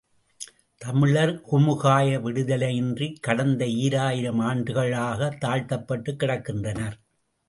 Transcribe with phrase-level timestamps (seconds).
[0.77, 6.97] தமிழர் குமுகாய விடுதலையின்றிக் கடந்த ஈராயிரம் ஆண்டுகளாகத் தாழ்த்தப்பட்டுக் கிடக்கின்றனர்.